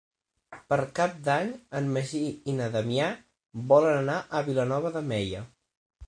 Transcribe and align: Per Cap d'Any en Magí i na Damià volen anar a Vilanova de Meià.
Per 0.71 0.77
Cap 0.99 1.17
d'Any 1.25 1.49
en 1.79 1.91
Magí 1.97 2.21
i 2.53 2.55
na 2.59 2.69
Damià 2.75 3.09
volen 3.73 3.97
anar 3.99 4.15
a 4.39 4.41
Vilanova 4.49 4.93
de 4.97 5.05
Meià. 5.11 5.43